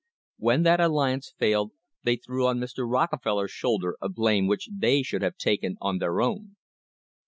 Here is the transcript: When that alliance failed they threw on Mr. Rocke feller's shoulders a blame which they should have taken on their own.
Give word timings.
When 0.39 0.63
that 0.63 0.79
alliance 0.79 1.31
failed 1.37 1.73
they 2.01 2.15
threw 2.15 2.47
on 2.47 2.57
Mr. 2.57 2.89
Rocke 2.91 3.21
feller's 3.21 3.51
shoulders 3.51 3.97
a 4.01 4.09
blame 4.09 4.47
which 4.47 4.67
they 4.75 5.03
should 5.03 5.21
have 5.21 5.37
taken 5.37 5.77
on 5.79 5.99
their 5.99 6.21
own. 6.21 6.55